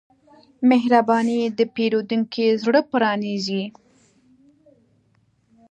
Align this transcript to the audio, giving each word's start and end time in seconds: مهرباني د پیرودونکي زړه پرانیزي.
مهرباني 0.69 1.39
د 1.57 1.59
پیرودونکي 1.75 2.45
زړه 2.63 2.79
پرانیزي. 2.91 3.63